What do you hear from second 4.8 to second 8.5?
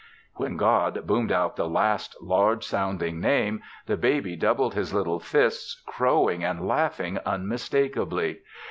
little fists, crowing and laughing unmistakably.